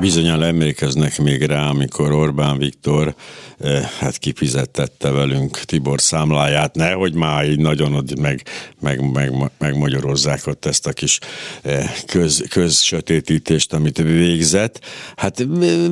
Bizonyan 0.00 0.42
emlékeznek 0.42 1.18
még 1.18 1.42
rá, 1.42 1.68
amikor 1.68 2.12
Orbán 2.12 2.58
Viktor 2.58 3.14
eh, 3.58 3.82
hát 3.98 4.18
kifizettette 4.18 5.10
velünk 5.10 5.60
Tibor 5.60 6.00
számláját, 6.00 6.74
nehogy 6.74 7.14
már 7.14 7.48
így 7.48 7.58
nagyon 7.58 7.94
ott 7.94 8.20
meg, 8.20 8.42
meg, 8.80 9.10
meg, 9.12 9.32
megmagyarozzák 9.58 10.46
ott 10.46 10.64
ezt 10.64 10.86
a 10.86 10.92
kis 10.92 11.18
eh, 11.62 11.90
köz, 12.06 12.44
közsötétítést, 12.50 13.72
amit 13.72 13.98
végzett. 13.98 14.80
Hát 15.16 15.46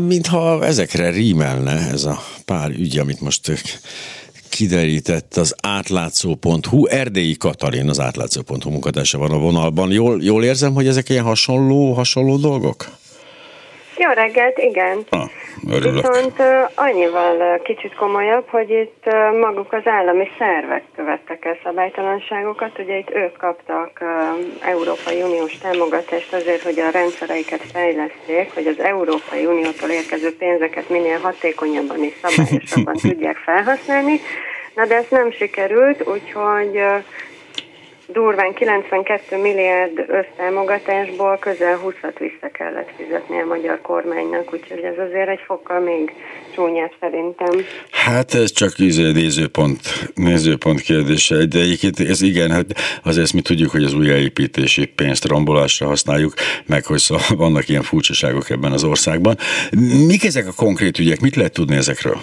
mintha 0.07 0.65
ezekre 0.65 1.11
rímelne 1.11 1.89
ez 1.91 2.05
a 2.05 2.23
pár 2.45 2.71
ügy, 2.71 2.99
amit 2.99 3.21
most 3.21 3.65
kiderített 4.49 5.37
az 5.37 5.55
átlátszó.hu. 5.63 6.87
Erdélyi 6.87 7.37
Katalin, 7.37 7.89
az 7.89 8.01
átlátszó.hu 8.01 8.71
munkatársa 8.71 9.19
van 9.19 9.31
a 9.31 9.39
vonalban. 9.39 9.91
Jól, 9.91 10.23
jól 10.23 10.45
érzem, 10.45 10.75
hogy 10.75 10.87
ezek 10.87 11.09
ilyen 11.09 11.25
hasonló, 11.25 11.93
hasonló 11.93 12.37
dolgok? 12.37 13.05
Jó 13.99 14.11
reggelt, 14.11 14.59
igen. 14.59 14.99
Ah, 15.11 15.31
Viszont 15.67 16.43
annyival 16.75 17.61
kicsit 17.63 17.95
komolyabb, 17.95 18.49
hogy 18.49 18.71
itt 18.71 19.05
maguk 19.41 19.73
az 19.73 19.87
állami 19.87 20.29
szervek 20.39 20.83
követtek 20.97 21.45
el 21.45 21.59
szabálytalanságokat. 21.65 22.79
Ugye 22.79 22.97
itt 22.97 23.11
ők 23.11 23.37
kaptak 23.37 24.05
Európai 24.61 25.23
Uniós 25.23 25.59
támogatást 25.59 26.33
azért, 26.33 26.63
hogy 26.63 26.79
a 26.79 26.91
rendszereiket 26.91 27.63
fejleszték, 27.73 28.55
hogy 28.55 28.67
az 28.67 28.79
Európai 28.79 29.47
Uniótól 29.47 29.89
érkező 29.89 30.37
pénzeket 30.37 30.89
minél 30.89 31.19
hatékonyabban 31.19 32.05
és 32.05 32.15
szabályosabban 32.23 32.95
tudják 33.09 33.37
felhasználni. 33.37 34.21
Na 34.75 34.87
de 34.87 34.95
ez 34.95 35.07
nem 35.11 35.31
sikerült, 35.31 36.09
úgyhogy 36.09 36.83
durván 38.07 38.55
92 38.55 39.37
milliárd 39.37 40.05
össztámogatásból 40.09 41.37
közel 41.39 41.81
20-at 41.85 42.17
vissza 42.19 42.51
kellett 42.53 42.91
fizetni 42.97 43.41
a 43.41 43.45
magyar 43.45 43.81
kormánynak, 43.81 44.53
úgyhogy 44.53 44.83
ez 44.83 44.99
azért 45.09 45.29
egy 45.29 45.41
fokkal 45.47 45.81
még 45.81 46.13
csúnyább 46.55 46.93
szerintem. 47.01 47.65
Hát 47.91 48.35
ez 48.35 48.53
csak 48.53 48.79
izé 48.79 49.13
nézőpont, 49.13 49.81
nézőpont 50.15 50.81
kérdése, 50.81 51.35
de 51.45 51.59
egyébként 51.59 52.01
ez 52.01 52.23
igen, 52.23 52.51
hát 52.51 52.67
azért 53.05 53.33
mi 53.33 53.41
tudjuk, 53.41 53.71
hogy 53.71 53.85
az 53.85 53.95
újjáépítési 53.95 54.87
pénzt 54.87 55.25
rombolásra 55.25 55.87
használjuk, 55.87 56.33
meg 56.67 56.85
hogy 56.85 56.99
szóval 56.99 57.25
vannak 57.45 57.69
ilyen 57.69 57.83
furcsaságok 57.83 58.51
ebben 58.51 58.73
az 58.73 58.85
országban. 58.85 59.37
Mik 60.07 60.25
ezek 60.25 60.47
a 60.47 60.53
konkrét 60.57 60.99
ügyek, 60.99 61.21
mit 61.21 61.37
lehet 61.37 61.53
tudni 61.53 61.77
ezekről? 61.77 62.21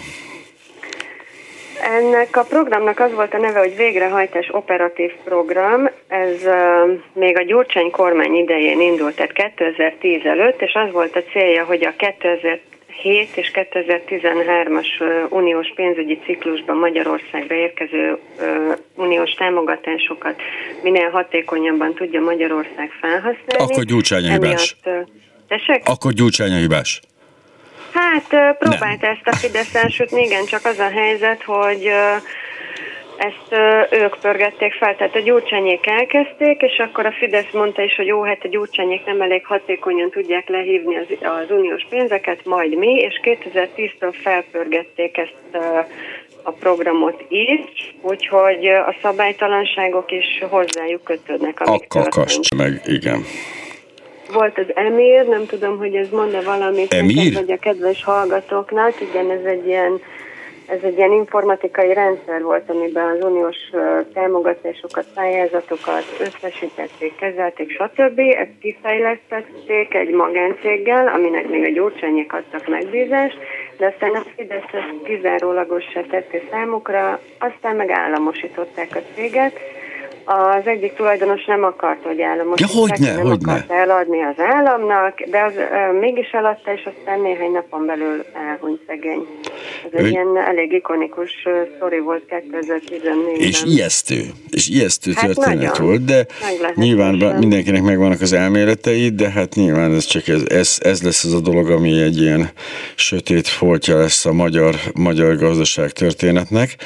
Ennek 1.84 2.36
a 2.36 2.42
programnak 2.42 3.00
az 3.00 3.12
volt 3.12 3.34
a 3.34 3.38
neve, 3.38 3.58
hogy 3.58 3.76
végrehajtás 3.76 4.48
operatív 4.52 5.12
program. 5.24 5.88
Ez 6.08 6.44
uh, 6.44 7.00
még 7.12 7.38
a 7.38 7.42
Gyurcsány 7.42 7.90
kormány 7.90 8.34
idején 8.34 8.80
indult, 8.80 9.14
tehát 9.14 9.54
2010 9.56 10.24
előtt, 10.24 10.62
és 10.62 10.72
az 10.74 10.92
volt 10.92 11.16
a 11.16 11.22
célja, 11.32 11.64
hogy 11.64 11.84
a 11.84 11.92
2007 11.96 13.36
és 13.36 13.50
2013-as 13.54 14.86
uniós 15.28 15.72
pénzügyi 15.74 16.18
ciklusban 16.24 16.76
Magyarországra 16.76 17.54
érkező 17.54 18.18
uh, 18.38 18.76
uniós 18.94 19.30
támogatásokat 19.30 20.42
minél 20.82 21.10
hatékonyabban 21.10 21.94
tudja 21.94 22.20
Magyarország 22.20 22.90
felhasználni. 23.00 23.72
Akkor 23.72 23.84
Gyurcsány 23.84 24.30
hibás. 24.30 24.76
Akkor 25.84 26.12
Gyurcsány 26.12 26.52
hibás. 26.52 27.00
Hát 28.14 28.56
próbált 28.58 29.00
Nem. 29.00 29.10
ezt 29.10 29.26
a 29.26 29.36
Fidesz 29.36 29.74
elsőtni, 29.74 30.22
igen, 30.22 30.44
csak 30.44 30.64
az 30.64 30.78
a 30.78 30.90
helyzet, 30.90 31.42
hogy 31.42 31.90
ezt 33.16 33.62
ők 33.90 34.16
pörgették 34.20 34.72
fel, 34.72 34.96
tehát 34.96 35.14
a 35.14 35.20
gyurcsányék 35.20 35.86
elkezdték, 35.86 36.60
és 36.60 36.78
akkor 36.78 37.06
a 37.06 37.12
Fidesz 37.12 37.52
mondta 37.52 37.82
is, 37.82 37.96
hogy 37.96 38.06
jó, 38.06 38.22
hát 38.22 38.44
a 38.44 38.48
gyurcsányék 38.48 39.04
nem 39.04 39.20
elég 39.20 39.46
hatékonyan 39.46 40.10
tudják 40.10 40.48
lehívni 40.48 40.96
az, 40.96 41.06
az 41.20 41.50
uniós 41.50 41.86
pénzeket, 41.88 42.44
majd 42.44 42.76
mi, 42.76 42.92
és 42.92 43.20
2010-től 43.22 44.14
felpörgették 44.22 45.16
ezt 45.16 45.64
a 46.42 46.50
programot 46.50 47.24
is, 47.28 47.94
úgyhogy 48.00 48.66
a 48.66 48.94
szabálytalanságok 49.02 50.10
is 50.10 50.42
hozzájuk 50.50 51.04
kötődnek. 51.04 51.60
Akkor 51.60 52.26
meg, 52.56 52.80
igen. 52.84 53.24
Volt 54.32 54.58
az 54.58 54.66
Emir, 54.74 55.26
nem 55.26 55.46
tudom, 55.46 55.78
hogy 55.78 55.94
ez 55.94 56.10
mond-e 56.10 56.40
valamit, 56.40 56.92
Emir? 56.92 57.34
vagy 57.34 57.52
a 57.52 57.58
kedves 57.58 58.04
hallgatóknak, 58.04 59.00
igen, 59.00 59.30
ez 59.30 59.44
egy 59.44 59.66
ilyen 59.66 60.00
ez 60.66 60.82
egy 60.82 60.96
ilyen 60.96 61.12
informatikai 61.12 61.92
rendszer 61.92 62.42
volt, 62.42 62.70
amiben 62.70 63.08
az 63.08 63.24
uniós 63.24 63.56
támogatásokat, 64.12 65.06
pályázatokat 65.14 66.04
összesítették, 66.20 67.16
kezelték, 67.16 67.70
stb. 67.70 68.18
Ezt 68.18 68.58
kifejlesztették 68.60 69.94
egy 69.94 70.10
magáncéggel, 70.10 71.08
aminek 71.08 71.48
még 71.48 71.64
a 71.64 71.68
gyurcsányék 71.68 72.32
adtak 72.32 72.68
megbízást, 72.68 73.38
de 73.76 73.86
aztán 73.86 74.10
a 74.10 74.22
Fidesz 74.36 74.72
ezt 74.72 75.02
kizárólagos 75.04 75.84
tette 76.10 76.40
számukra, 76.50 77.20
aztán 77.38 77.76
meg 77.76 77.90
államosították 77.90 78.96
a 78.96 79.00
céget, 79.14 79.58
az 80.24 80.66
egyik 80.66 80.94
tulajdonos 80.94 81.44
nem 81.44 81.64
akart, 81.64 82.02
hogy 82.04 82.20
államos. 82.20 82.60
Ja, 82.60 82.66
hogy 82.80 82.92
ne, 82.98 83.14
nem 83.14 83.26
hogy 83.26 83.38
akart 83.42 83.68
ne. 83.68 83.74
eladni 83.74 84.22
az 84.22 84.38
államnak, 84.38 85.20
de 85.20 85.42
az 85.42 85.52
uh, 85.56 86.00
mégis 86.00 86.30
eladta, 86.30 86.72
és 86.72 86.88
aztán 86.96 87.20
néhány 87.20 87.50
napon 87.50 87.86
belül 87.86 88.24
elhunyt 88.48 88.80
szegény. 88.86 89.26
Ez 89.92 90.04
egy 90.04 90.10
ilyen 90.10 90.36
elég 90.46 90.72
ikonikus 90.72 91.30
sztori 91.76 91.98
volt 91.98 92.22
2014-ben. 92.28 93.18
És 93.36 93.62
ijesztő, 93.66 94.22
és 94.50 94.68
ijesztő 94.68 95.12
hát 95.14 95.24
történet 95.24 95.56
nagyon. 95.56 95.86
volt, 95.86 96.04
de 96.04 96.26
nyilván 96.74 97.14
mindenkinek 97.38 97.82
megvannak 97.82 98.20
az 98.20 98.32
elméletei, 98.32 99.08
de 99.08 99.30
hát 99.30 99.54
nyilván 99.54 99.94
ez 99.94 100.04
csak 100.04 100.28
ez, 100.28 100.42
ez, 100.48 100.78
ez 100.82 101.02
lesz 101.02 101.24
az 101.24 101.32
a 101.32 101.40
dolog, 101.40 101.70
ami 101.70 102.00
egy 102.00 102.20
ilyen 102.20 102.50
sötét 102.94 103.48
foltja 103.48 103.98
lesz 103.98 104.26
a 104.26 104.32
magyar, 104.32 104.74
magyar 104.94 105.36
gazdaság 105.36 105.90
történetnek. 105.90 106.76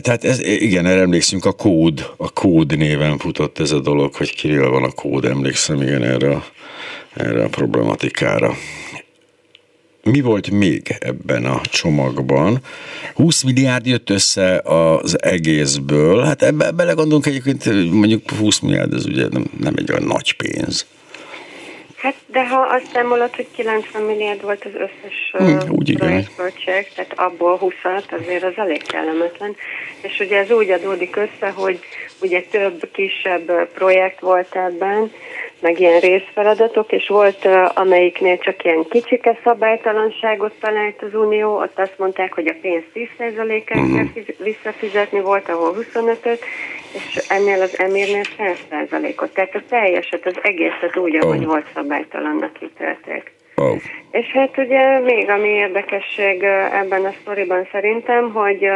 Tehát 0.00 0.24
ez, 0.24 0.40
igen, 0.42 0.86
erre 0.86 1.00
emlékszünk, 1.00 1.44
a 1.44 1.52
kód, 1.52 2.10
a 2.16 2.32
kód 2.32 2.76
néven 2.76 3.18
futott 3.18 3.58
ez 3.58 3.70
a 3.70 3.80
dolog, 3.80 4.14
hogy 4.14 4.34
Kirill 4.34 4.68
van 4.68 4.84
a 4.84 4.90
kód, 4.90 5.24
emlékszem 5.24 5.82
igen 5.82 6.02
erre 6.02 6.30
a, 6.30 6.44
erre 7.14 7.44
a 7.44 7.48
problematikára. 7.48 8.54
Mi 10.14 10.20
volt 10.20 10.50
még 10.50 10.96
ebben 10.98 11.44
a 11.44 11.60
csomagban? 11.60 12.58
20 13.14 13.42
milliárd 13.42 13.86
jött 13.86 14.10
össze 14.10 14.60
az 14.64 15.22
egészből. 15.22 16.24
Hát 16.24 16.42
ebbe 16.42 16.70
belegondolunk 16.70 17.26
egyébként, 17.26 17.64
mondjuk 17.92 18.30
20 18.30 18.58
milliárd, 18.58 18.92
ez 18.92 19.06
ugye 19.06 19.26
nem, 19.30 19.44
nem 19.60 19.74
egy 19.76 19.90
olyan 19.90 20.02
nagy 20.02 20.36
pénz. 20.36 20.86
Hát, 21.96 22.14
de 22.26 22.48
ha 22.48 22.60
azt 22.60 22.90
számolod, 22.92 23.34
hogy 23.34 23.46
90 23.56 24.02
milliárd 24.02 24.42
volt 24.42 24.64
az 24.64 24.74
összes 24.74 25.30
hmm, 25.32 25.70
úgy 25.70 25.96
projektköltség, 25.96 26.88
tehát 26.94 27.12
abból 27.16 27.56
20 27.56 27.72
azért 28.10 28.44
az 28.44 28.52
elég 28.56 28.82
kellemetlen. 28.82 29.56
És 30.02 30.18
ugye 30.20 30.38
ez 30.38 30.50
úgy 30.50 30.70
adódik 30.70 31.16
össze, 31.16 31.50
hogy 31.50 31.78
ugye 32.20 32.42
több 32.50 32.88
kisebb 32.92 33.68
projekt 33.74 34.20
volt 34.20 34.56
ebben, 34.56 35.10
meg 35.64 35.80
ilyen 35.80 36.00
részfeladatok, 36.00 36.92
és 36.92 37.08
volt, 37.08 37.48
amelyiknél 37.74 38.38
csak 38.38 38.64
ilyen 38.64 38.84
kicsike 38.90 39.38
szabálytalanságot 39.44 40.52
talált 40.60 41.02
az 41.02 41.14
Unió, 41.14 41.58
ott 41.58 41.78
azt 41.78 41.98
mondták, 41.98 42.34
hogy 42.34 42.46
a 42.46 42.54
pénz 42.60 42.82
10%-át 42.94 43.64
kell 43.64 43.82
mhm. 43.82 44.06
visszafizetni, 44.38 45.20
volt, 45.20 45.48
ahol 45.48 45.76
25-öt, 45.80 46.40
és 46.92 47.16
ennél 47.28 47.62
az 47.62 47.78
emírnél 47.78 48.22
100%-ot. 48.38 49.32
Tehát 49.32 49.54
a 49.54 49.62
teljeset, 49.68 50.26
az 50.26 50.38
egészet 50.42 50.96
úgy, 50.96 51.16
ahogy 51.16 51.44
oh. 51.44 51.46
volt 51.46 51.66
szabálytalannak 51.74 52.62
ítélték. 52.62 53.32
Oh. 53.54 53.76
És 54.10 54.26
hát 54.26 54.58
ugye 54.58 54.98
még 54.98 55.30
ami 55.30 55.48
érdekesség 55.48 56.42
ebben 56.72 57.04
a 57.04 57.14
sztoriban 57.20 57.68
szerintem, 57.72 58.32
hogy 58.32 58.68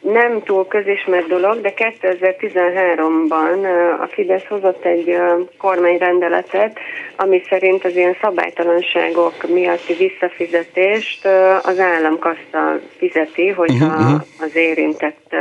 nem 0.00 0.42
túl 0.42 0.66
közismert 0.66 1.26
dolog, 1.26 1.60
de 1.60 1.72
2013-ban 1.76 3.64
a 4.00 4.06
Fidesz 4.06 4.46
hozott 4.48 4.84
egy 4.84 5.16
kormányrendeletet, 5.58 6.78
ami 7.16 7.42
szerint 7.48 7.84
az 7.84 7.96
ilyen 7.96 8.16
szabálytalanságok 8.20 9.34
miatti 9.48 9.94
visszafizetést 9.94 11.24
az 11.62 11.78
államkassa 11.78 12.80
fizeti, 12.96 13.48
hogyha 13.48 13.86
uh-huh. 13.86 14.20
az 14.40 14.56
érintett 14.56 15.36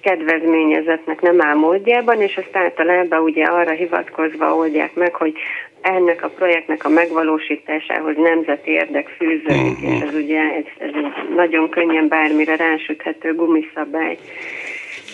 kedvezményezetnek 0.00 1.20
nem 1.20 1.42
áll 1.42 1.54
módjában, 1.54 2.20
és 2.22 2.34
ezt 2.34 2.56
általában 2.56 3.20
ugye 3.20 3.44
arra 3.44 3.70
hivatkozva 3.70 4.54
oldják 4.54 4.94
meg, 4.94 5.14
hogy 5.14 5.32
ennek 5.80 6.22
a 6.22 6.28
projektnek 6.28 6.84
a 6.84 6.88
megvalósításához 6.88 8.16
nemzeti 8.16 8.70
érdek 8.70 9.08
fűződik, 9.08 9.78
uh-huh. 9.78 9.94
és 9.94 10.00
ez 10.00 10.14
ugye 10.14 10.40
ez, 10.40 10.64
ez 10.78 10.90
egy 10.94 11.34
nagyon 11.34 11.68
könnyen 11.68 12.08
bármire 12.08 12.56
rásüthető 12.56 13.34
gumiszabály. 13.34 14.18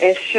És 0.01 0.37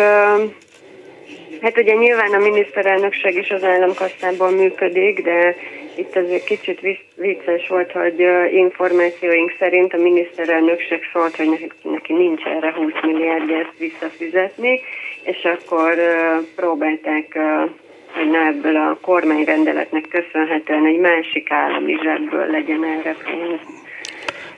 hát 1.61 1.77
ugye 1.77 1.93
nyilván 1.93 2.33
a 2.33 2.37
miniszterelnökség 2.37 3.35
is 3.35 3.49
az 3.49 3.63
államkasszából 3.63 4.51
működik, 4.51 5.23
de 5.23 5.55
itt 5.97 6.15
azért 6.15 6.43
kicsit 6.43 6.79
vicces 7.15 7.67
volt, 7.67 7.91
hogy 7.91 8.27
információink 8.51 9.55
szerint 9.59 9.93
a 9.93 9.97
miniszterelnökség 9.97 10.99
szólt, 11.13 11.35
hogy 11.35 11.49
neki, 11.49 11.69
neki 11.81 12.13
nincs 12.13 12.43
erre 12.43 12.73
20 12.73 12.91
milliárd 13.01 13.49
ezt 13.49 13.77
visszafizetni, 13.77 14.81
és 15.23 15.43
akkor 15.43 15.95
próbálták 16.55 17.37
ne 18.23 18.45
ebből 18.45 18.75
a 18.75 18.97
kormányrendeletnek 19.01 20.07
köszönhetően 20.07 20.85
egy 20.85 20.99
másik 20.99 21.51
állami 21.51 21.97
zsebből 22.03 22.45
legyen 22.45 22.83
erre 22.83 23.15
pénz. 23.23 23.84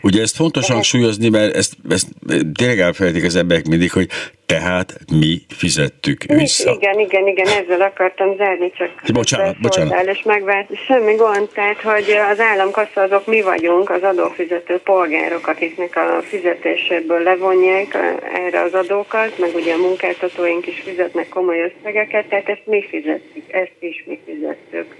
Ugye 0.01 0.21
ezt 0.21 0.35
fontos 0.35 0.67
hangsúlyozni, 0.67 1.29
mert 1.29 1.55
ezt, 1.55 1.73
ezt 1.89 2.07
tényleg 2.53 2.79
elfelejtik 2.79 3.23
az 3.23 3.35
emberek 3.35 3.65
mindig, 3.65 3.91
hogy 3.91 4.09
tehát 4.45 4.93
mi 5.19 5.41
fizettük 5.47 6.23
vissza. 6.23 6.71
Igen, 6.71 6.99
igen, 6.99 7.27
igen, 7.27 7.47
ezzel 7.47 7.81
akartam 7.81 8.35
zárni, 8.37 8.71
csak 8.77 8.89
bocsánat, 9.13 9.59
bocsánat. 9.61 10.07
és 10.07 10.23
megvált. 10.23 10.69
Semmi 10.85 11.15
gond, 11.15 11.49
tehát, 11.53 11.81
hogy 11.81 12.11
az 12.31 12.39
államkassa 12.39 13.01
azok 13.01 13.25
mi 13.25 13.41
vagyunk, 13.41 13.89
az 13.89 14.03
adófizető 14.03 14.77
polgárok, 14.77 15.47
akiknek 15.47 15.95
a 15.95 16.21
fizetéséből 16.21 17.23
levonják 17.23 17.97
erre 18.33 18.61
az 18.61 18.73
adókat, 18.73 19.37
meg 19.39 19.55
ugye 19.55 19.73
a 19.73 19.77
munkáltatóink 19.77 20.67
is 20.67 20.81
fizetnek 20.85 21.29
komoly 21.29 21.61
összegeket, 21.61 22.25
tehát 22.25 22.49
ezt 22.49 22.65
mi 22.65 22.85
fizettük, 22.89 23.43
ezt 23.47 23.77
is 23.79 24.03
mi 24.07 24.19
fizettük 24.25 24.95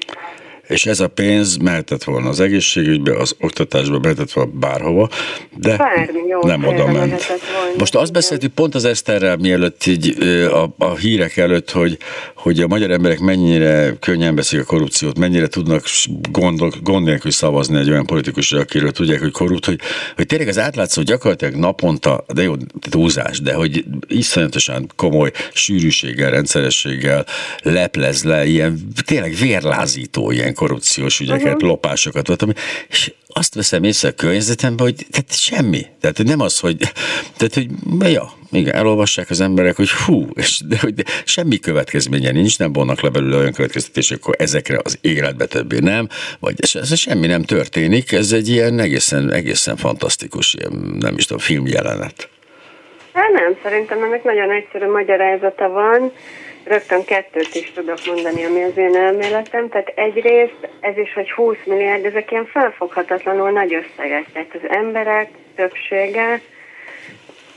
és 0.68 0.86
ez 0.86 1.00
a 1.00 1.08
pénz 1.08 1.58
mehetett 1.58 2.04
volna 2.04 2.30
az 2.30 2.40
egészségügybe, 2.40 3.18
az 3.18 3.36
oktatásba, 3.40 4.00
mehetett 4.00 4.32
volna 4.32 4.52
bárhova, 4.54 5.10
de 5.58 5.78
Bármi, 5.78 6.28
jó, 6.28 6.40
nem 6.42 6.64
oda 6.64 6.92
ment. 6.92 7.26
Most 7.78 7.96
azt 7.96 8.12
beszéltük 8.12 8.54
pont 8.54 8.76
az 8.76 8.86
Eszterrel, 8.86 9.38
mielőtt 9.38 9.86
így 9.86 10.18
a, 10.52 10.76
a 10.78 10.96
hírek 10.96 11.38
előtt, 11.38 11.72
hogy, 11.72 11.98
hogy 12.36 12.60
a 12.60 12.68
magyar 12.68 12.92
emberek 12.92 13.20
mennyire 13.20 13.94
könnyen 14.00 14.36
veszik 14.36 14.60
a 14.60 14.64
korrupciót, 14.64 15.18
mennyire 15.18 15.48
tudnak 15.48 15.84
gondol, 16.32 16.72
gond 16.84 17.06
nélkül 17.06 17.32
szavazni 17.32 17.78
egy 17.78 17.90
olyan 17.90 18.06
politikusra, 18.06 18.60
akiről 18.60 18.92
tudják, 18.92 19.20
hogy 19.20 19.32
korrupt, 19.32 19.66
hogy, 19.66 19.80
hogy 20.16 20.26
tényleg 20.26 20.48
az 20.48 20.60
átlátszó 20.60 21.02
gyakorlatilag 21.02 21.56
naponta, 21.56 22.26
de 22.34 22.44
jó, 22.44 22.54
túlzás, 22.90 23.42
de 23.42 23.54
hogy 23.54 23.84
iszonyatosan 24.08 24.92
komoly 24.96 25.32
sűrűséggel, 25.54 26.32
rendszerességgel 26.32 27.26
leplez 27.62 28.24
le 28.24 28.46
ilyen 28.46 28.88
tényleg 29.06 29.36
vérlázító 29.36 30.32
ilyen 30.32 30.54
korrupciós 30.58 31.20
ügyeket, 31.20 31.54
uh-huh. 31.54 31.70
lopásokat 31.70 32.28
voltam, 32.28 32.50
és 32.90 33.12
azt 33.28 33.56
veszem 33.56 33.84
észre 33.84 34.10
a 34.10 34.12
környezetemben, 34.12 34.86
hogy 34.86 35.06
tehát 35.12 35.38
semmi. 35.38 35.86
Tehát 36.02 36.24
nem 36.24 36.40
az, 36.40 36.60
hogy, 36.60 36.78
tehát, 37.38 37.54
hogy 37.54 37.68
ja, 38.12 38.32
igen, 38.52 38.76
elolvassák 38.76 39.30
az 39.30 39.42
emberek, 39.42 39.76
hogy 39.76 39.92
hú, 39.92 40.28
és, 40.34 40.62
de, 40.66 40.78
hogy 40.80 40.94
de 40.94 41.04
semmi 41.26 41.60
következménye 41.60 42.32
nincs, 42.32 42.60
nem 42.60 42.74
vonnak 42.74 43.02
le 43.02 43.10
belőle 43.10 43.38
olyan 43.38 43.54
következtetések, 43.54 44.18
akkor 44.18 44.36
ezekre 44.38 44.80
az 44.84 44.98
életbe 45.02 45.46
többé 45.46 45.80
nem, 45.80 46.08
vagy 46.40 46.56
ez, 46.58 46.76
ez 46.76 46.98
semmi 46.98 47.28
nem 47.28 47.44
történik, 47.44 48.12
ez 48.12 48.32
egy 48.32 48.48
ilyen 48.48 48.80
egészen, 48.80 49.32
egészen 49.32 49.76
fantasztikus, 49.76 50.54
ilyen, 50.54 50.98
nem 51.00 51.16
is 51.18 51.26
tudom, 51.26 51.42
filmjelenet. 51.42 52.30
Hát 53.14 53.32
nem, 53.32 53.58
szerintem 53.64 54.04
ennek 54.04 54.24
nagyon 54.24 54.52
egyszerű 54.52 54.92
magyarázata 54.92 55.70
van 55.70 56.12
rögtön 56.68 57.06
kettőt 57.06 57.56
is 57.56 57.72
tudok 57.72 57.98
mondani, 58.06 58.46
ami 58.46 58.64
az 58.64 58.78
én 58.78 58.96
elméletem. 58.96 59.70
Tehát 59.70 59.92
egyrészt 59.96 60.70
ez 60.80 60.98
is, 60.98 61.14
hogy 61.14 61.32
20 61.32 61.58
milliárd, 61.66 62.06
ezek 62.06 62.32
ilyen 62.32 62.46
felfoghatatlanul 62.46 63.52
nagy 63.52 63.74
összegek. 63.74 64.26
Tehát 64.34 64.54
az 64.54 64.70
emberek 64.70 65.30
többsége, 65.56 66.42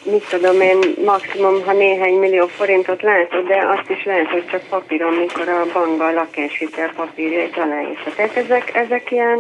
mit 0.05 0.29
tudom 0.29 0.61
én, 0.61 0.79
maximum, 1.05 1.65
ha 1.65 1.73
néhány 1.73 2.15
millió 2.15 2.47
forintot 2.47 3.03
látod, 3.03 3.47
de 3.47 3.67
azt 3.67 3.91
is 3.91 4.05
lehet, 4.05 4.29
hogy 4.29 4.47
csak 4.47 4.63
papíron, 4.69 5.15
mikor 5.15 5.49
a 5.49 5.67
bankban 5.73 6.09
a 6.09 6.13
lakáshitel 6.13 6.93
papírjait 6.97 7.57
aláírta. 7.57 8.11
Tehát 8.17 8.37
ezek, 8.37 8.75
ezek 8.75 9.11
ilyen 9.11 9.39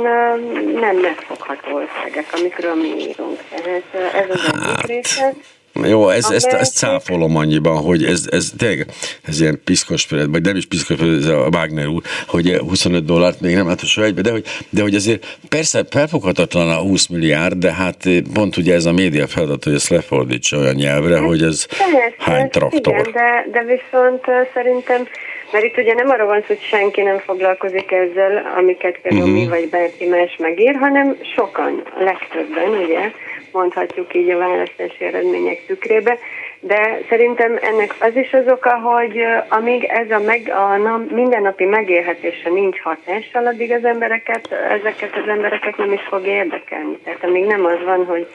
nem 0.74 0.96
megfogható 0.96 1.78
összegek, 1.78 2.26
amikről 2.32 2.74
mi 2.74 2.88
írunk. 2.88 3.38
Tehát 3.48 4.14
ez 4.14 4.30
az 4.30 4.52
egyik 4.52 4.86
része. 4.86 5.32
Jó, 5.74 6.08
ez, 6.08 6.30
ezt, 6.30 6.46
ezt 6.46 6.76
cáfolom 6.76 7.36
annyiban, 7.36 7.76
hogy 7.76 8.04
ez, 8.04 8.26
ez 8.30 8.52
tényleg, 8.58 8.86
ez 9.22 9.40
ilyen 9.40 9.60
piszkos, 9.64 10.06
vagy 10.08 10.42
nem 10.42 10.56
is 10.56 10.66
piszkos, 10.66 10.98
ez 10.98 11.26
a 11.26 11.48
Wagner 11.52 11.86
úr, 11.86 12.02
hogy 12.26 12.56
25 12.68 13.04
dollárt 13.04 13.40
még 13.40 13.54
nem 13.54 13.66
lát 13.66 13.80
a 13.96 14.00
egybe, 14.00 14.20
de 14.20 14.30
hogy, 14.30 14.44
de 14.70 14.82
hogy 14.82 14.94
azért 14.94 15.38
persze 15.48 15.84
felfoghatatlan 15.90 16.70
a 16.70 16.80
20 16.80 17.06
milliárd, 17.06 17.54
de 17.54 17.72
hát 17.72 18.08
pont 18.32 18.56
ugye 18.56 18.74
ez 18.74 18.84
a 18.84 18.92
média 18.92 19.26
feladat, 19.26 19.64
hogy 19.64 19.74
ezt 19.74 19.88
lefordítsa 19.88 20.58
olyan 20.58 20.74
nyelvre, 20.74 21.16
hát, 21.16 21.26
hogy 21.26 21.42
ez 21.42 21.64
persze, 21.64 22.14
hány 22.18 22.50
traktor. 22.50 22.98
Igen, 22.98 23.12
de, 23.12 23.46
de 23.52 23.64
viszont 23.64 24.24
szerintem 24.54 25.06
mert 25.52 25.64
itt 25.64 25.76
ugye 25.76 25.94
nem 25.94 26.08
arról 26.08 26.26
van 26.26 26.40
szó, 26.40 26.46
hogy 26.46 26.62
senki 26.62 27.02
nem 27.02 27.18
foglalkozik 27.18 27.92
ezzel, 27.92 28.52
amiket 28.56 28.98
például 28.98 29.30
uh-huh. 29.30 29.40
mi 29.40 29.48
vagy 29.48 29.68
bárki 29.68 30.06
más 30.06 30.36
megír, 30.36 30.76
hanem 30.76 31.16
sokan, 31.34 31.82
legtöbben, 31.98 32.68
ugye, 32.68 33.10
mondhatjuk 33.52 34.14
így 34.14 34.30
a 34.30 34.38
választási 34.38 35.04
eredmények 35.04 35.66
tükrébe, 35.66 36.18
de 36.60 36.98
szerintem 37.08 37.58
ennek 37.62 37.94
az 38.00 38.16
is 38.16 38.32
az 38.32 38.44
oka, 38.46 38.78
hogy 38.78 39.18
amíg 39.48 39.84
ez 39.84 40.10
a, 40.10 40.18
meg, 40.18 40.52
a 40.54 40.76
na, 40.76 41.04
mindennapi 41.10 41.64
megélhetése 41.64 42.50
nincs 42.50 42.80
hatással, 42.80 43.46
addig 43.46 43.72
az 43.72 43.84
embereket, 43.84 44.52
ezeket 44.52 45.16
az 45.22 45.28
embereket 45.28 45.76
nem 45.76 45.92
is 45.92 46.02
fog 46.08 46.26
érdekelni. 46.26 46.98
Tehát 47.04 47.24
amíg 47.24 47.44
nem 47.44 47.64
az 47.64 47.78
van, 47.84 48.04
hogy 48.04 48.26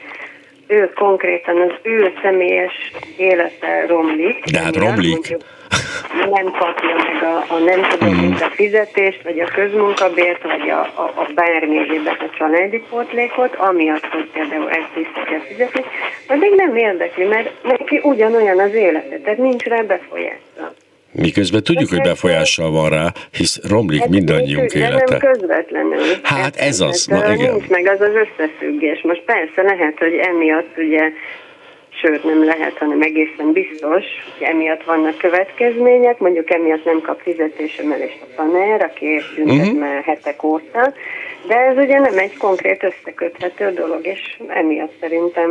ő 0.66 0.92
konkrétan 0.94 1.60
az 1.60 1.72
ő 1.82 2.12
személyes 2.22 2.92
élete 3.16 3.86
romlik. 3.86 4.44
De 4.44 4.60
hát 4.60 4.76
romlik. 4.76 5.12
Mondjuk, 5.12 5.40
nem 6.30 6.50
kapja 6.52 6.94
meg 6.96 7.22
a, 7.22 7.54
a 7.54 7.58
nem 7.58 7.82
tudom, 7.90 8.14
mm. 8.14 8.32
a 8.32 8.50
fizetést, 8.50 9.22
vagy 9.22 9.40
a 9.40 9.44
közmunkabért, 9.54 10.42
vagy 10.42 10.70
a, 10.70 10.80
a, 10.80 11.12
a 11.14 11.28
bármi 11.34 11.78
egyébet 11.78 12.20
a 12.20 12.30
családi 12.38 12.82
pótlékot, 12.90 13.54
amiatt, 13.54 14.06
hogy 14.06 14.30
például 14.32 14.70
ezt 14.70 14.94
vissza 14.94 15.22
kell 15.28 15.40
fizetni, 15.40 15.84
addig 16.28 16.52
nem 16.56 16.76
érdekli, 16.76 17.24
mert 17.24 17.50
neki 17.62 18.00
ugyanolyan 18.02 18.60
az 18.60 18.74
élete, 18.74 19.18
tehát 19.18 19.38
nincs 19.38 19.64
rá 19.64 19.82
befolyása. 19.82 20.74
Miközben 21.12 21.62
tudjuk, 21.62 21.88
hogy 21.88 22.00
befolyással 22.00 22.70
van 22.70 22.88
rá, 22.88 23.12
hisz 23.32 23.60
romlik 23.68 24.00
hát 24.00 24.08
mindannyiunk 24.08 24.72
élete. 24.72 25.18
Nem 25.18 25.32
közvetlenül. 25.32 26.02
Hát 26.22 26.56
ez 26.56 26.80
az, 26.80 27.06
na 27.06 27.32
igen. 27.32 27.52
Nincs 27.54 27.68
meg 27.68 27.86
az 27.86 28.00
az 28.00 28.12
összefüggés. 28.14 29.00
Most 29.02 29.20
persze 29.20 29.62
lehet, 29.62 29.98
hogy 29.98 30.14
emiatt 30.14 30.76
ugye 30.76 31.10
sőt 32.00 32.24
nem 32.24 32.44
lehet, 32.44 32.78
hanem 32.78 33.02
egészen 33.02 33.52
biztos, 33.52 34.04
hogy 34.38 34.46
emiatt 34.46 34.84
vannak 34.84 35.18
következmények, 35.18 36.18
mondjuk 36.18 36.50
emiatt 36.50 36.84
nem 36.84 37.00
kap 37.00 37.20
fizetésemelést 37.20 38.18
a 38.20 38.34
tanár, 38.36 38.82
aki 38.82 39.20
tüntet 39.34 39.56
uh-huh. 39.56 39.78
már 39.78 40.02
hetek 40.02 40.42
óta, 40.42 40.92
de 41.46 41.54
ez 41.54 41.76
ugye 41.76 41.98
nem 41.98 42.18
egy 42.18 42.36
konkrét 42.36 42.82
összeköthető 42.82 43.72
dolog, 43.72 44.06
és 44.06 44.40
emiatt 44.48 44.92
szerintem 45.00 45.50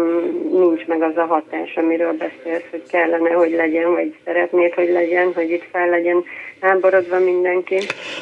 nincs 0.51 0.85
meg 0.85 1.01
az 1.01 1.17
a 1.17 1.25
hatás, 1.25 1.75
amiről 1.75 2.13
beszélsz, 2.13 2.69
hogy 2.71 2.83
kellene, 2.91 3.29
hogy 3.29 3.51
legyen, 3.51 3.93
vagy 3.93 4.15
szeretnéd, 4.25 4.73
hogy 4.73 4.89
legyen, 4.89 5.33
hogy 5.33 5.49
itt 5.49 5.65
fel 5.71 5.89
legyen 5.89 6.23
háborodva 6.59 7.19
mindenki. 7.19 7.77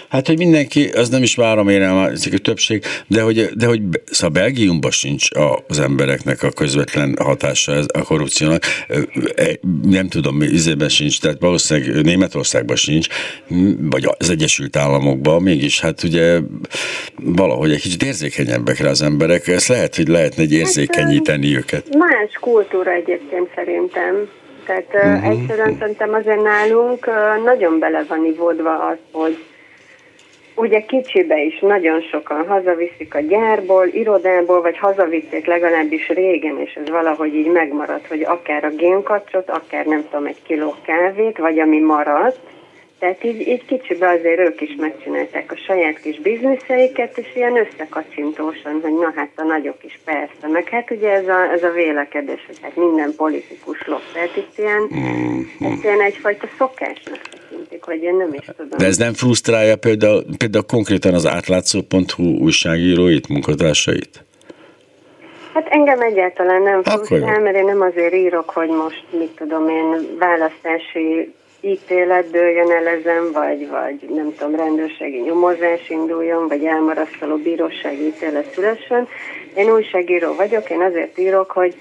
Hát, 0.09 0.27
hogy 0.27 0.37
mindenki, 0.37 0.89
az 0.89 1.09
nem 1.09 1.23
is 1.23 1.35
várom 1.35 1.69
én 1.69 1.81
el, 1.81 1.97
a 2.31 2.37
többség, 2.41 2.83
de 3.07 3.21
hogy, 3.21 3.45
de 3.45 3.67
hogy 3.67 3.81
szóval 4.05 4.41
Belgiumban 4.41 4.91
sincs 4.91 5.27
az 5.67 5.79
embereknek 5.79 6.43
a 6.43 6.51
közvetlen 6.51 7.15
hatása 7.19 7.73
a 7.93 8.03
korrupciónak, 8.03 8.61
nem 9.83 10.07
tudom, 10.07 10.41
izében 10.41 10.89
sincs, 10.89 11.21
tehát 11.21 11.37
valószínűleg 11.39 12.03
Németországban 12.03 12.75
sincs, 12.75 13.07
vagy 13.79 14.03
az 14.17 14.29
Egyesült 14.29 14.75
Államokban, 14.75 15.41
mégis 15.41 15.81
hát 15.81 16.03
ugye 16.03 16.39
valahogy 17.53 17.71
egy 17.75 17.81
kicsit 17.81 18.03
érzékenyebbek 18.03 18.79
rá 18.79 18.89
az 18.89 19.01
emberek, 19.01 19.47
ezt 19.47 19.67
lehet, 19.67 19.95
hogy 19.95 20.07
lehetne 20.07 20.43
egy 20.43 20.51
hát, 20.51 20.59
érzékenyíteni 20.59 21.53
hát, 21.53 21.57
őket. 21.57 21.95
Más 21.97 22.31
kultúra 22.39 22.91
egyébként 22.91 23.49
szerintem. 23.55 24.29
Tehát 24.65 24.93
uh-huh. 24.93 25.29
egyszerűen 25.29 25.75
szerintem 25.79 26.13
azért 26.13 26.41
nálunk 26.41 27.09
nagyon 27.45 27.79
bele 27.79 28.05
van 28.07 28.25
ivódva 28.25 28.87
az, 28.87 28.97
hogy 29.11 29.37
ugye 30.55 30.79
kicsibe 30.79 31.43
is 31.43 31.59
nagyon 31.59 32.01
sokan 32.01 32.47
hazaviszik 32.47 33.15
a 33.15 33.19
gyárból, 33.19 33.87
irodából, 33.87 34.61
vagy 34.61 34.77
hazavitték 34.77 35.45
legalábbis 35.45 36.07
régen, 36.07 36.59
és 36.59 36.73
ez 36.73 36.89
valahogy 36.89 37.33
így 37.35 37.51
megmaradt, 37.51 38.07
hogy 38.07 38.21
akár 38.21 38.63
a 38.63 38.69
génkacsot, 38.69 39.49
akár 39.49 39.85
nem 39.85 40.05
tudom, 40.09 40.25
egy 40.25 40.41
kiló 40.43 40.75
kávét, 40.85 41.37
vagy 41.37 41.59
ami 41.59 41.79
maradt, 41.79 42.39
tehát 43.03 43.23
így, 43.23 43.47
így 43.47 43.65
kicsibe 43.65 44.09
azért 44.09 44.39
ők 44.39 44.61
is 44.61 44.75
megcsinálták 44.77 45.51
a 45.51 45.55
saját 45.55 45.99
kis 45.99 46.19
bizniszeiket, 46.19 47.17
és 47.17 47.27
ilyen 47.35 47.57
összekacsintósan, 47.57 48.79
hogy 48.81 48.93
na 48.93 49.11
hát 49.15 49.29
a 49.35 49.43
nagyok 49.43 49.83
is 49.83 49.99
persze. 50.03 50.47
Meg 50.47 50.69
hát 50.69 50.91
ugye 50.91 51.09
ez 51.09 51.27
a, 51.27 51.51
ez 51.51 51.63
a 51.63 51.69
vélekedés, 51.69 52.43
hogy 52.47 52.57
hát 52.61 52.75
minden 52.75 53.13
politikus 53.17 53.87
lop. 53.87 54.01
Tehát 54.13 54.35
itt 54.35 54.57
ilyen, 54.57 54.81
mm-hmm. 54.81 55.81
ilyen 55.81 56.01
egyfajta 56.01 56.47
szokásnak 56.57 57.19
tekintik, 57.21 57.85
vagy 57.85 58.03
én 58.03 58.15
nem 58.15 58.33
is 58.33 58.45
tudom. 58.57 58.77
De 58.77 58.85
ez 58.85 58.97
nem 58.97 59.13
frusztrálja 59.13 59.75
például, 59.75 60.23
például 60.37 60.65
konkrétan 60.65 61.13
az 61.13 61.25
átlátszó.hu 61.25 62.23
újságíróit, 62.23 63.27
munkatársait? 63.27 64.23
Hát 65.53 65.67
engem 65.67 66.01
egyáltalán 66.01 66.61
nem 66.61 66.83
frusztrál, 66.83 67.39
mert 67.39 67.55
én 67.55 67.65
nem 67.65 67.81
azért 67.81 68.13
írok, 68.13 68.49
hogy 68.49 68.69
most, 68.69 69.03
mit 69.11 69.35
tudom 69.35 69.69
én, 69.69 70.17
választási 70.19 71.33
ítéletből 71.63 72.49
jön 72.49 72.71
el 72.71 72.87
ezen, 72.87 73.31
vagy, 73.31 73.69
vagy 73.69 74.09
nem 74.09 74.33
tudom, 74.37 74.55
rendőrségi 74.55 75.19
nyomozás 75.19 75.89
induljon, 75.89 76.47
vagy 76.47 76.65
elmarasztaló 76.65 77.35
bírósági 77.35 78.05
ítélet 78.05 78.53
szülessen. 78.53 79.07
Én 79.55 79.71
újságíró 79.71 80.35
vagyok, 80.35 80.69
én 80.69 80.81
azért 80.81 81.17
írok, 81.17 81.51
hogy 81.51 81.75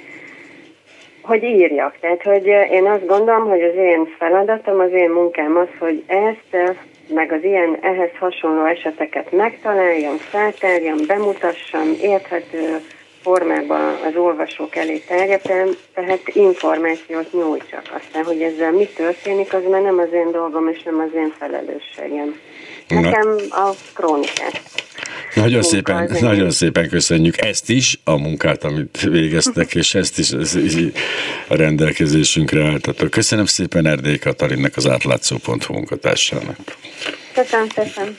hogy 1.23 1.43
írjak. 1.43 1.97
Tehát, 2.01 2.23
hogy 2.23 2.47
én 2.47 2.87
azt 2.87 3.07
gondolom, 3.07 3.49
hogy 3.49 3.63
az 3.63 3.75
én 3.75 4.09
feladatom, 4.19 4.81
az 4.81 4.93
én 4.93 5.11
munkám 5.11 5.57
az, 5.57 5.69
hogy 5.79 6.03
ezt 6.07 6.79
meg 7.09 7.33
az 7.33 7.45
ilyen 7.45 7.79
ehhez 7.81 8.11
hasonló 8.19 8.65
eseteket 8.65 9.33
megtaláljam, 9.33 10.17
feltárjam, 10.17 10.97
bemutassam, 11.07 11.97
érthető 12.01 12.81
formában 13.23 13.99
az 14.09 14.17
olvasók 14.17 14.77
elé 14.77 14.99
terjedtem, 14.99 15.77
tehát 15.95 16.21
információt 16.25 17.33
nyújtsak. 17.33 17.83
Aztán, 17.83 18.25
hogy 18.25 18.43
ezzel 18.43 18.73
mi 18.73 18.89
történik, 18.97 19.55
az 19.55 19.63
már 19.71 19.83
nem 19.83 19.99
az 19.99 20.13
én 20.13 20.31
dolgom, 20.31 20.69
és 20.69 20.83
nem 20.83 20.99
az 20.99 21.15
én 21.15 21.35
felelősségem. 21.39 22.41
Nekem 22.89 23.37
a 23.51 23.71
krónikát. 23.95 24.61
Nagyon 25.35 25.63
szépen, 25.63 26.17
nagyon 26.21 26.51
szépen 26.51 26.89
köszönjük 26.89 27.41
ezt 27.41 27.71
is, 27.71 27.99
a 28.05 28.17
munkát, 28.17 28.65
amit 28.65 29.01
végeztek, 29.01 29.75
és 29.75 29.95
ezt 29.95 30.19
is 30.19 30.31
ez, 30.31 30.57
a 31.49 31.57
rendelkezésünkre 31.57 32.65
álltatok. 32.65 33.11
Köszönöm 33.11 33.47
szépen 33.47 33.87
Erdély 33.87 34.19
Katalinnak, 34.19 34.77
az 34.77 34.89
átlátszó.hu 34.89 35.73
munkatársának. 35.73 36.57
Köszönöm 37.35 37.69
szépen. 37.69 38.19